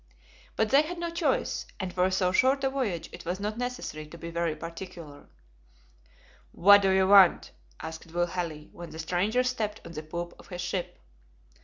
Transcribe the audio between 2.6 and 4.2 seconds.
a voyage it was not necessary to